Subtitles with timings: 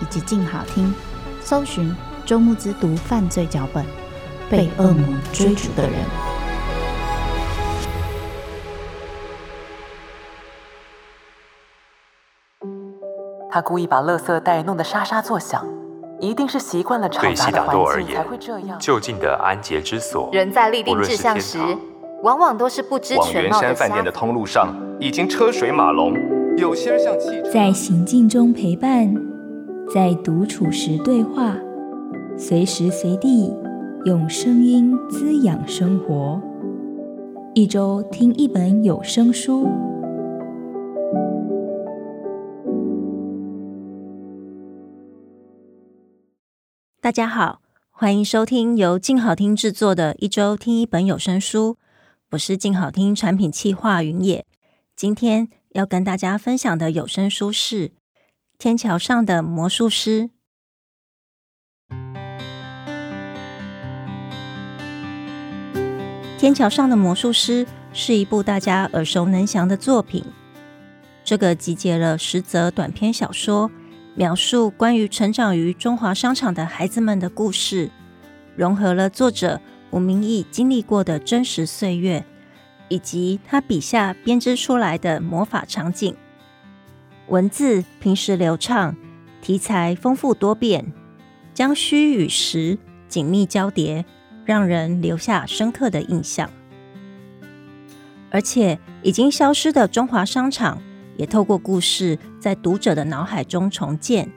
[0.00, 0.94] 以及静好听，
[1.40, 1.94] 搜寻。
[2.26, 3.82] 周慕之读犯罪脚本，
[4.50, 5.92] 被恶魔追逐的人。
[13.50, 15.66] 他故意把垃圾袋弄得沙沙作响，
[16.20, 18.78] 一定是习惯了吵杂的环境才会这样。
[18.78, 21.58] 就近的安洁之所，人在立定志向时，
[22.22, 23.56] 往往都是不知全貌的。
[23.56, 26.12] 往圆山饭店的通路上已经车水马龙，
[26.58, 29.14] 有些人像汽车，在行进中陪伴，
[29.92, 31.56] 在独处时对话。
[32.36, 33.50] 随时随地
[34.04, 36.40] 用声音滋养生活，
[37.54, 39.66] 一周听一本有声书。
[47.00, 51.78] 大家好，欢迎收听由静好听制作的一周听一本有声书。
[52.32, 54.44] 我是静好听产品企划云野，
[54.94, 57.88] 今天要跟大家分享的有声书是
[58.58, 60.22] 《天桥上的魔术师》。
[66.40, 70.24] 《天桥上的魔术师》是一部大家耳熟能详的作品。
[71.22, 73.70] 这个集结了十则短篇小说，
[74.16, 77.92] 描述关于成长于中华商场的孩子们的故事，
[78.56, 79.60] 融合了作者
[79.92, 82.24] 吴明义经历过的真实岁月，
[82.88, 86.16] 以及他笔下编织出来的魔法场景。
[87.28, 88.96] 文字平实流畅，
[89.40, 90.92] 题材丰富多变，
[91.54, 92.78] 将虚与实
[93.08, 94.04] 紧密交叠。
[94.44, 96.48] 让人留下深刻的印象，
[98.30, 100.80] 而且已经消失的中华商场，
[101.18, 104.32] 也透过故事在读者的脑海中重建。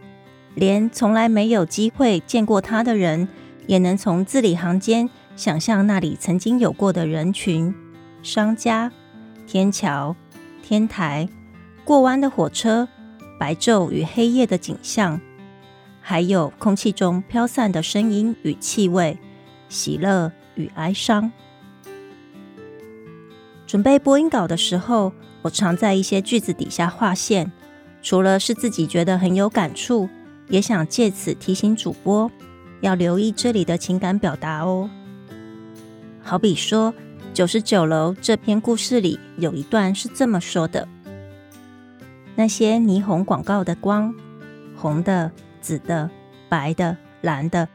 [0.53, 3.29] 连从来没有机会见过他的人，
[3.67, 7.73] 也能从字里行间想象那里曾经有过的人群、
[8.21, 8.91] 商家、
[9.47, 10.13] 天桥、
[10.61, 11.29] 天台、
[11.83, 12.87] 过弯的火车、
[13.39, 15.19] 白昼与黑夜的景象，
[15.99, 19.17] 还有空气中飘散的声音与气味。
[19.69, 21.31] 喜乐与哀伤。
[23.65, 27.49] 准备播音稿的时候，我常在一些句子底下划线，
[28.01, 30.09] 除了是自己觉得很有感触，
[30.49, 32.29] 也想借此提醒主播
[32.81, 34.89] 要留意这里的情感表达哦。
[36.21, 36.93] 好比说，
[37.33, 40.85] 九十九楼这篇故事里有一段是这么说的：
[42.41, 44.15] 那些霓虹广告的光，
[44.75, 45.31] 红的、
[45.61, 46.09] 紫的、
[46.49, 47.69] 白的、蓝的。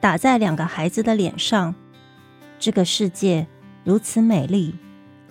[0.00, 1.72] 打在两个孩子的脸上，
[2.58, 3.46] 这个世界
[3.84, 4.74] 如此美丽，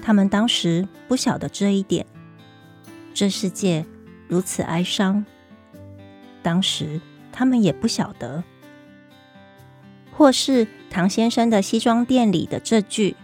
[0.02, 2.06] 他们当时不晓得这一点。
[3.14, 3.86] 这世界
[4.30, 5.26] 如此哀伤，
[6.42, 7.02] 当时
[7.34, 8.42] 他们也不晓得。
[10.14, 13.18] 或是唐先生的西装店里的这句：“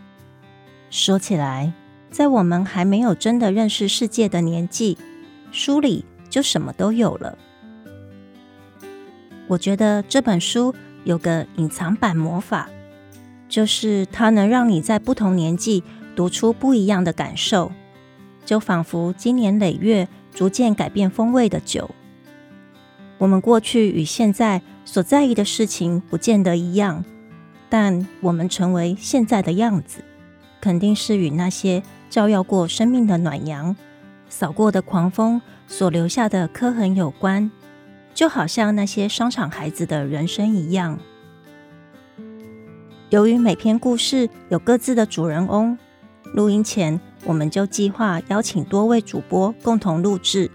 [0.91, 1.72] 说起来，
[2.12, 4.97] 在我们还没有真的认识世界的年纪，
[5.53, 7.38] 书里就什么都有了。”
[9.47, 10.75] 我觉得这本书。
[11.06, 12.69] 有个隐藏版魔法，
[13.50, 15.84] 就是它能让你在不同年纪
[16.16, 17.74] 读出不一样的感受，
[18.46, 21.92] 就仿佛经年累月逐渐改变风味的酒。
[23.18, 27.04] 我们过去与现在所在意的事情不见得一样，
[27.68, 30.06] 但我们成为现在的样子，
[30.62, 33.75] 肯定是与那些照耀过生命的暖阳、
[34.33, 37.51] 扫过的狂风所留下的刻痕有关。
[38.15, 41.00] 就好像那些商场孩子的人生一样。
[43.09, 45.77] 由于每篇故事有各自的主人翁，
[46.33, 50.50] 录音前我们就计划邀请多位主播共同录制，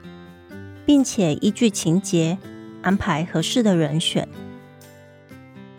[0.84, 2.36] 并且依据情节
[2.82, 4.28] 安排合适的人选。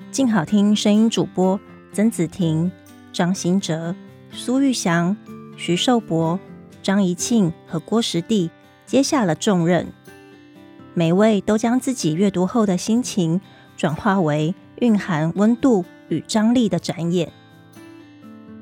[0.09, 1.59] 静好听声音主播
[1.91, 2.71] 曾子婷、
[3.11, 3.93] 张新哲、
[4.31, 5.15] 苏玉祥、
[5.57, 6.39] 徐寿博、
[6.81, 8.49] 张怡庆和郭实地
[8.85, 9.87] 接下了重任。
[10.93, 13.39] 每位都将自己阅读后的心情
[13.77, 17.31] 转化为蕴含温度与张力的展演，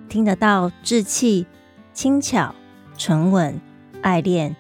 [0.10, 1.48] 听得到稚气、
[1.94, 2.54] 轻巧、
[2.98, 3.60] 沉稳、
[4.02, 4.56] 爱恋、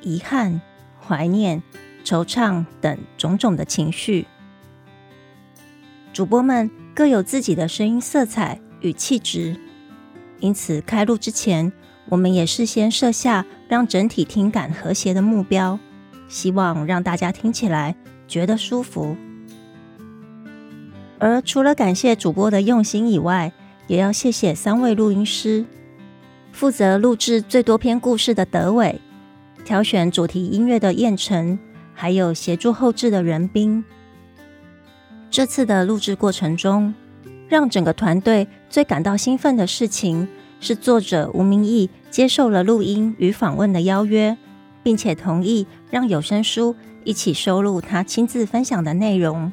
[0.00, 0.60] 遗憾、
[1.06, 1.62] 怀念、
[2.04, 4.26] 惆怅等种种的情绪。
[6.12, 9.56] 主播们各有自己的声音色彩与气质，
[10.40, 11.72] 因此开录之前，
[12.10, 15.78] 我们也事先设下让整体听感和谐的目标，
[16.28, 17.94] 希望让大家听起来
[18.28, 19.16] 觉得舒服。
[21.18, 23.52] 而除了感谢主播的用心以外，
[23.86, 25.64] 也要谢谢三位录音师，
[26.50, 29.00] 负责录制最多篇故事的德伟，
[29.64, 31.58] 挑选主题音乐的燕晨，
[31.94, 33.84] 还有协助后制的仁彬。
[35.30, 36.92] 这次的录制过程中，
[37.48, 40.26] 让整个团队最感到兴奋的事情
[40.58, 44.36] 是，作者吴明义接受了录音与访问的邀约，
[44.82, 46.74] 并且同意让有声书
[47.04, 49.52] 一起收录他亲自分享的内容。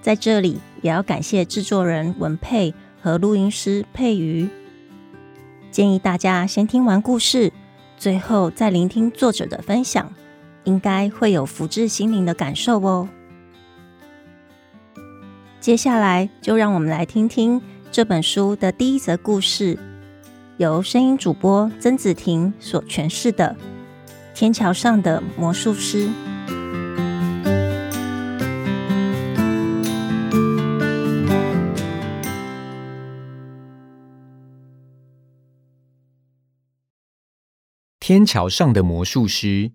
[0.00, 4.48] 在这里，也要感谢制作人文佩和录音师佩瑜。
[5.70, 7.52] 建议大家先听完故事，
[7.96, 10.12] 最后再聆听作者的分享，
[10.64, 13.08] 应该会有福至心灵的感受哦。
[15.60, 19.78] 接下来，就让我们来听听这本书的第一则故事，
[20.62, 23.56] 由声音主播曾子婷所诠释的
[24.32, 26.08] 《天桥上的魔术师》。
[37.98, 39.72] 天桥上的魔术师，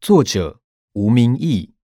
[0.00, 0.60] 作者
[0.94, 1.76] 吴明义，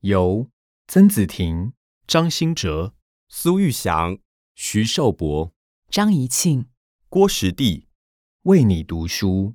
[0.00, 0.50] 由
[0.88, 1.72] 曾子婷、
[2.08, 2.94] 张新哲、
[3.28, 4.18] 苏玉祥、
[4.56, 5.53] 徐寿博、
[5.94, 6.68] 张怡庆、
[7.08, 7.86] 郭时弟
[8.42, 9.54] 为你读书。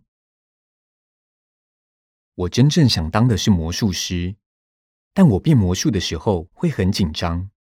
[2.34, 4.38] 我真正想当的是魔术师，
[5.14, 7.52] 但我变魔术的时候会很紧张，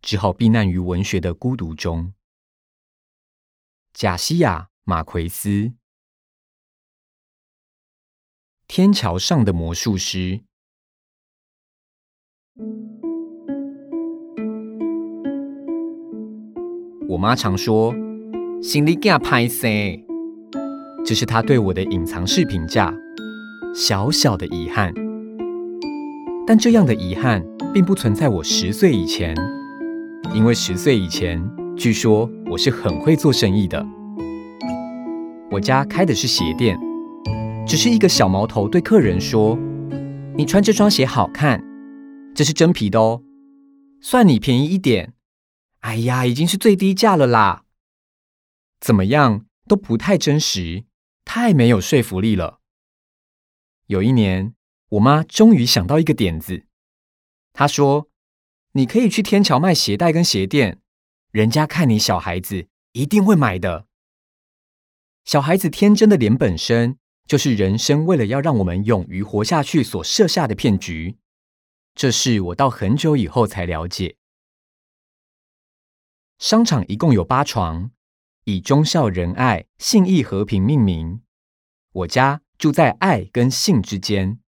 [0.00, 2.14] 只好避难于文学的孤独中。
[3.92, 5.74] 贾西亚·马奎斯。
[8.66, 10.42] 天桥上的魔术师。
[17.10, 17.92] 我妈常说
[18.62, 20.00] ：“心里惊歹势。”
[21.04, 22.94] 这是他对我的隐藏式评价，
[23.74, 24.94] 小小的遗憾。
[26.46, 27.44] 但这样的遗憾
[27.74, 29.34] 并不存在我十岁以前，
[30.32, 31.42] 因为十岁以前，
[31.76, 33.84] 据说我是很会做生意的。
[35.50, 36.78] 我家开的是鞋店。
[37.64, 39.56] 只是一个小毛头对客人说
[40.36, 41.62] ：“你穿这双鞋好看，
[42.34, 43.22] 这是真皮的哦，
[44.00, 45.14] 算你便宜一点。”
[45.80, 47.62] 哎呀，已经是最低价了啦！
[48.82, 50.86] 怎么样都不太真实，
[51.24, 52.60] 太没有说服力了。
[53.86, 54.56] 有一年，
[54.88, 56.66] 我妈终于想到一个点子，
[57.52, 58.10] 她说
[58.74, 60.80] ：“你可以去天桥卖鞋带跟鞋垫，
[61.30, 63.86] 人家看你小孩子一定会买的。”
[65.24, 66.98] 小孩子天真的脸本身。
[67.24, 71.18] 就是人生为了要让我们勇于活下去所设下的骗局，
[71.94, 74.16] 这是我到很久以后才了解。
[76.38, 77.92] 商场一共有八床，
[78.44, 81.22] 以忠孝仁爱、信义和平命名。
[81.92, 84.40] 我家住在爱跟信之间，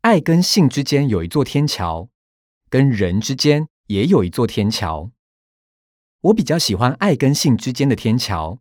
[0.00, 2.08] 爱跟信之间有一座天桥，
[2.68, 5.12] 跟人之间也有一座天桥。
[6.22, 8.58] 我比较喜欢爱跟信之间的天桥，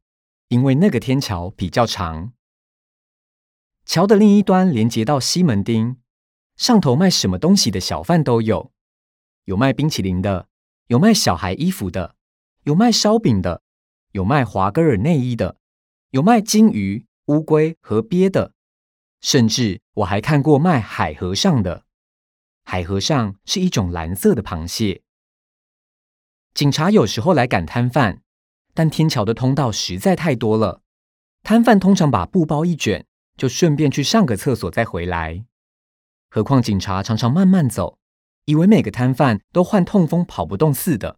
[0.49, 2.33] 因为那个天桥比较长。
[3.85, 5.97] 桥的另一端连接到西门町，
[6.55, 8.71] 上头卖什么东西的小贩都有，
[9.45, 10.47] 有卖冰淇淋的，
[10.87, 12.15] 有卖小孩衣服的，
[12.63, 13.60] 有卖烧饼的，
[14.11, 15.57] 有卖华格尔内衣的，
[16.09, 18.53] 有卖金鱼、乌龟和鳖的，
[19.19, 21.85] 甚至我还看过卖海和尚的。
[22.63, 25.01] 海和尚是一种蓝色的螃蟹。
[26.53, 28.21] 警察有时候来赶摊贩，
[28.73, 30.81] 但天桥的通道实在太多了，
[31.43, 33.05] 摊贩通常把布包一卷。
[33.37, 35.45] 就顺便去上个厕所再回来。
[36.29, 37.97] 何况警察常常慢慢走，
[38.45, 41.17] 以为每个摊贩都患痛风跑不动似的。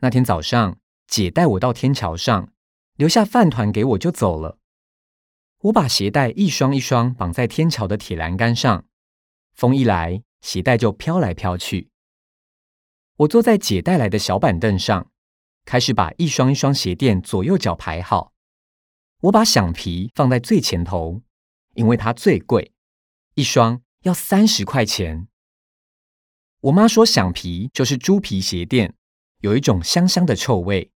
[0.00, 0.76] 那天早上，
[1.08, 2.52] 姐带我到天桥上，
[2.96, 4.58] 留下饭团给我就走了。
[5.62, 8.84] 我把鞋带一双一双绑在天桥的铁栏杆上，
[9.52, 11.88] 风一来，鞋带就飘来飘去。
[13.16, 15.10] 我坐在姐带来的小板凳上，
[15.64, 18.34] 开始把一双一双鞋垫左右脚排好。
[19.22, 21.22] 我把响皮放在最前头，
[21.74, 22.72] 因为它最贵，
[23.34, 25.26] 一双要三十块钱。
[26.60, 28.94] 我妈说响皮就是猪皮鞋垫，
[29.40, 30.92] 有一种香香的臭味。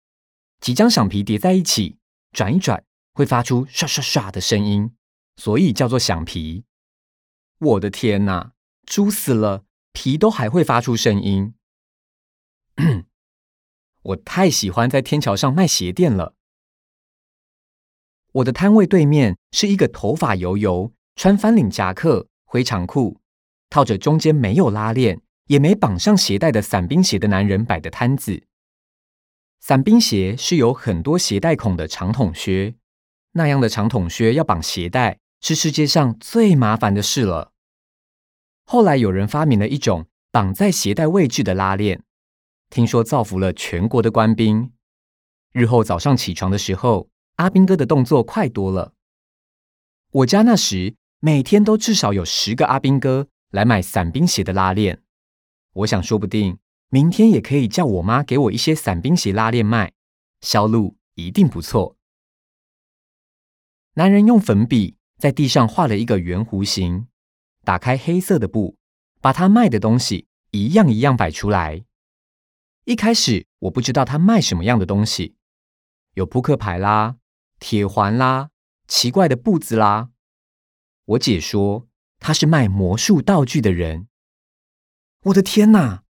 [0.61, 1.97] 几张响皮叠在一起，
[2.33, 4.95] 转一转会发出唰唰唰的声音，
[5.37, 6.65] 所以叫做响皮。
[7.59, 8.53] 我的天哪，
[8.85, 11.55] 猪死了，皮都还会发出声音。
[14.03, 16.35] 我太喜欢在天桥上卖鞋垫了。
[18.33, 23.21] 我的摊位对面是一个头发油油、穿翻领夹克、灰长裤，
[23.69, 28.45] 套着中间没有拉链，也没绑上鞋带的伞兵鞋的男人摆的摊子。
[29.61, 32.75] 伞兵鞋是有很多鞋带孔的长筒靴，
[33.33, 37.53] 那样的长筒靴要绑鞋带是世界上最麻烦的事了。
[38.65, 42.03] 后来有人发明了一种绑在鞋带位置的拉链，
[42.71, 44.73] 听说造福了全国的官兵。
[45.53, 48.95] 日后早上起床的时候，阿兵哥的动作快多了。
[50.13, 55.03] 我家那时每天都至少有十个阿兵哥来买伞兵鞋的拉链。
[55.75, 56.59] 我想说不定。
[56.93, 59.93] 明天也可以叫我妈给我一些伞兵鞋拉链卖，
[60.41, 61.97] 销路一定不错。
[63.95, 67.07] 男人用粉笔在地上画了一个圆弧形，
[67.65, 68.77] 打开黑色的布，
[69.21, 71.85] 把他卖的东西一样一样摆出来。
[72.87, 75.37] 一开始我不知道他卖什么样的东西，
[76.15, 77.19] 有扑克牌啦、
[77.61, 78.51] 铁环啦、
[78.89, 80.11] 奇怪的布子啦。
[81.05, 81.87] 我姐说
[82.19, 84.09] 他是卖魔术道具的人。
[85.27, 86.03] 我的天哪！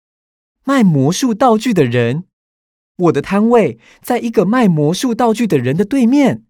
[0.68, 2.28] 卖魔术道具的人，
[2.96, 6.44] 我的摊位在一个卖魔术道具的人的对面。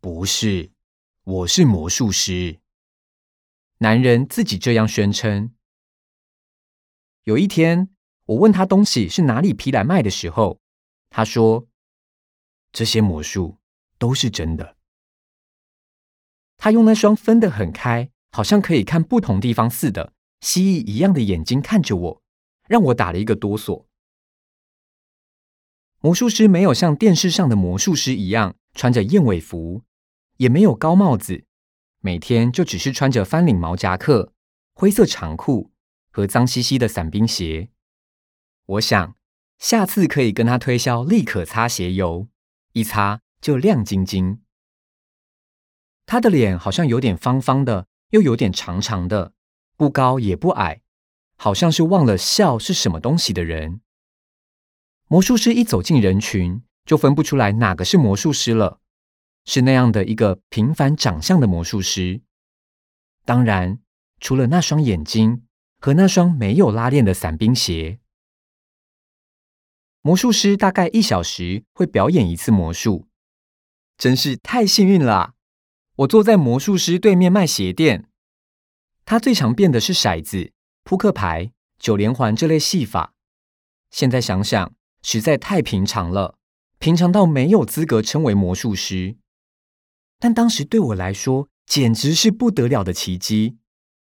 [0.00, 0.70] 不是，
[1.24, 2.60] 我是魔术师。
[3.80, 5.50] 男人自己这样宣称。
[7.24, 7.90] 有一天，
[8.24, 10.58] 我问他东西是哪里批来卖的时候，
[11.10, 11.68] 他说
[12.72, 13.58] ：“这些魔术
[13.98, 14.78] 都是真的。”
[16.56, 22.22] 他用那双分得很开，好像可以看不同地方似的蜥蜴一样的眼睛看着我。
[22.68, 23.86] 让我打了一个哆嗦。
[26.00, 29.82] 魔术师没有像电视上的魔术师一样穿着燕尾服，
[30.36, 31.44] 也没有高帽子，
[32.00, 34.32] 每天就只是穿着翻领毛夹克、
[34.74, 35.72] 灰色长裤
[36.10, 37.70] 和脏兮兮的伞兵鞋。
[38.66, 39.16] 我想
[39.58, 42.28] 下次可以跟他推销立可擦鞋油，
[42.72, 44.42] 一擦就亮晶晶。
[46.04, 49.32] 他的脸好像有点方方的，又有点长长的，
[49.76, 50.82] 不高也不矮。
[51.36, 53.80] 好像是忘了笑是什么东西的人。
[55.08, 58.80] 魔术师一走进人群，就分不出来哪个是魔术师了。
[59.44, 62.22] 是那样的一个平凡长相的魔术师。
[63.24, 63.78] 当然，
[64.18, 65.44] 除了那双眼睛
[65.78, 68.00] 和那双没有拉链的伞兵鞋。
[70.02, 73.06] 魔术师大概一小时会表演一次魔术，
[73.96, 75.34] 真是太幸运了。
[75.98, 78.08] 我坐在魔术师对面卖鞋垫，
[79.04, 80.52] 他最常变的是骰子。
[80.86, 81.50] 扑克牌、
[81.80, 83.12] 九连环这类戏法，
[83.90, 86.38] 现在想想实在太平常了，
[86.78, 89.16] 平常到没有资格称为魔术师。
[90.20, 93.56] 但当时对我来说，简直是不得了的奇迹，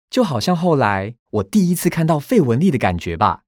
[0.10, 3.44] 就好像后来我第一次看到费雯丽的感觉吧。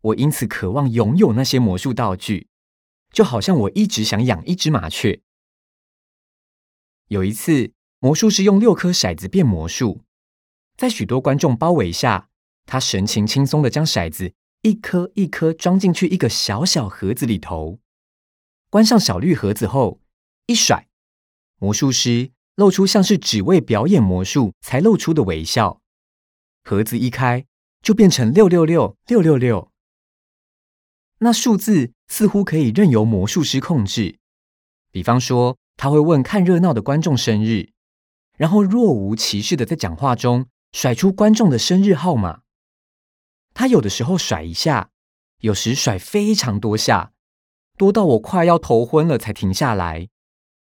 [0.00, 2.46] 我因此渴望拥有那些魔术道具，
[3.12, 5.20] 就好像我一直想养一只麻雀。
[7.08, 10.02] 有一次，魔术师用六颗骰子变魔术，
[10.78, 12.30] 在许多观众包围下。
[12.70, 17.78] 他神情轻松地将骰子一颗一颗装进去一个小小盒子里头，
[18.68, 20.02] 关上小绿盒子后，
[20.44, 20.86] 一甩，
[21.58, 25.80] 魔术师露出像是只为表演魔术才露出的微笑。
[26.62, 27.46] 盒子一开，
[27.80, 29.72] 就变成六六六六六六。
[31.20, 34.18] 那数字似乎可以任由魔术师控制，
[34.92, 37.70] 比方说，他会问看热闹的观众生日，
[38.36, 42.42] 然后若无其事地在讲话中甩出观众的生日号码。
[43.54, 44.90] 他有的时候甩一下，
[45.38, 47.12] 有时甩非常多下，
[47.76, 50.08] 多到我快要头昏了才停下来。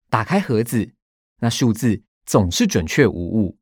[0.09, 0.93] 打开盒子，
[1.41, 3.57] 那数字总是准确无误。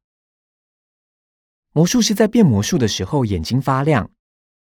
[1.74, 4.12] 魔术师在变魔术的时候眼睛发亮，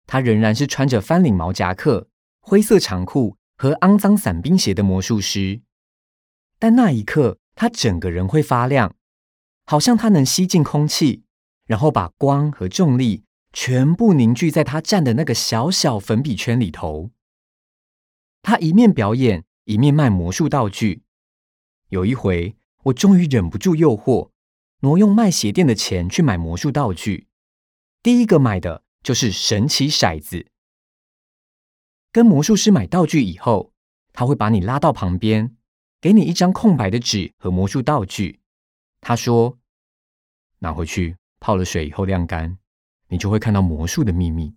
[0.06, 2.08] 他仍然是穿着翻领毛夹克、
[2.40, 5.60] 灰色长裤和肮脏伞兵鞋的魔术师。
[6.58, 8.96] 但那一刻，他整个人会发亮，
[9.66, 11.22] 好像他能吸进空气，
[11.68, 13.22] 然后把光和重力。
[13.50, 17.10] 全部凝聚在他站的那个小小粉笔圈里头。
[18.42, 21.02] 他一面表演，一面卖魔术道具。
[21.88, 24.30] 有一回，我终于忍不住诱惑，
[24.80, 27.26] 挪用卖鞋垫的钱去买魔术道具。
[28.02, 30.46] 第一个买的就是神奇骰子。
[32.12, 33.72] 跟魔术师买道具以后，
[34.12, 35.56] 他会把你拉到旁边，
[36.02, 38.40] 给你一张空白的纸和魔术道具。
[39.00, 39.58] 他说
[40.60, 42.58] ：“拿回去泡了水以后晾干。”
[43.10, 44.54] 你就会看到魔术的秘密。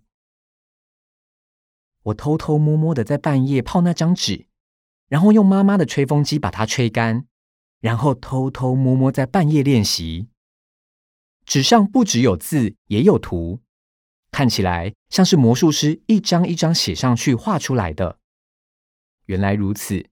[2.02, 4.46] 我偷偷摸摸的在半夜泡那张纸，
[5.08, 7.26] 然后用妈妈的吹风机把它吹干，
[7.80, 10.28] 然后偷偷摸摸在半夜练习。
[11.46, 13.62] 纸上不只有字，也有图，
[14.30, 18.18] 看起来像是魔术师一张一张写上去画出来的。
[19.24, 20.10] 原来如此，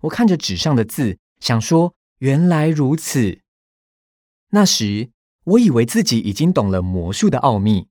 [0.00, 3.42] 我看着纸上的字，想说：原来如此。
[4.48, 5.10] 那时，
[5.44, 7.88] 我以为自己已经懂了魔术的奥秘，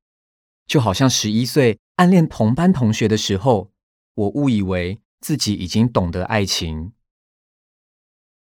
[0.65, 3.71] 就好像十一岁暗恋同班同学的时候，
[4.15, 6.93] 我误以为自己已经懂得爱情。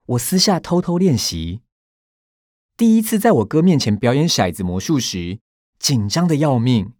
[0.06, 1.60] 我私下偷偷练习。
[2.76, 5.38] 第一次在我哥面前表演骰子魔术时，
[5.78, 6.92] 紧张的要命，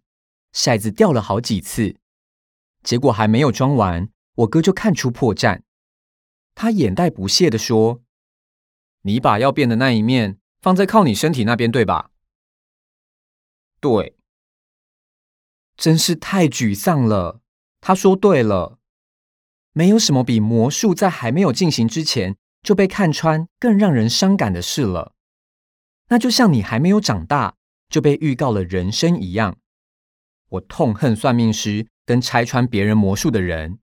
[0.53, 1.97] 骰子掉了好几次。
[2.83, 5.63] 结果还没有装完，我哥就看出破绽，
[6.55, 8.01] 他眼带不屑地说
[9.03, 12.11] ：“你把要变的那一面。”放在靠你身体那边，对吧？
[13.79, 14.15] 对，
[15.75, 17.41] 真是太沮丧了。
[17.79, 18.79] 他说对了，
[19.71, 25.13] 没有什么比魔术在还没有进行之前就被看穿更让人伤感的事了。
[26.09, 27.55] 那就像你还没有长大
[27.89, 29.57] 就被预告了人生一样。
[30.49, 33.79] 我痛恨算命师跟拆穿别人魔术的人。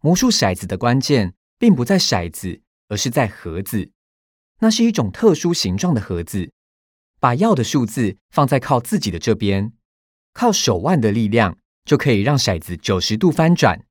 [0.00, 3.92] 魔术骰子的关键并不在骰子，而是在盒子。
[4.60, 6.50] 那是一种特殊形状的盒子，
[7.18, 9.72] 把要的数字放在靠自己的这边，
[10.32, 13.84] 靠手腕的力量就可以让骰子九十度翻转。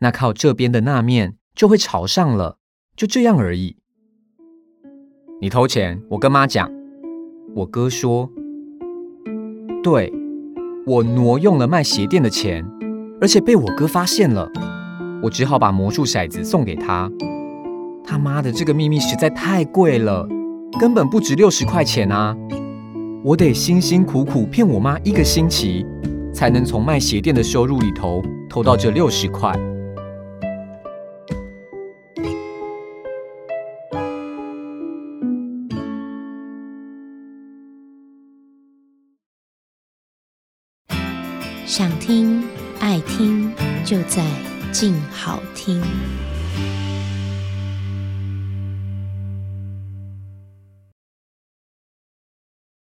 [0.00, 2.58] 那靠这边的那面就会朝上了，
[2.96, 3.76] 就这样而已。
[5.40, 6.70] 你偷钱，我跟妈讲。
[7.54, 8.30] 我哥说，
[9.82, 10.12] 对，
[10.86, 12.66] 我挪用了卖鞋垫的钱，
[13.20, 14.50] 而且被我哥发现了，
[15.22, 17.10] 我只好把魔术骰子送给他。
[18.06, 20.26] 他妈的，这个秘密实在太贵了，
[20.78, 22.34] 根本不值六十块钱啊！
[23.24, 25.84] 我得辛辛苦苦骗我妈一个星期，
[26.32, 29.52] 才能从卖鞋垫的收入里头偷到这六十块。
[41.66, 42.44] 想听
[42.78, 43.52] 爱听，
[43.84, 44.24] 就在
[44.70, 45.82] 静好听。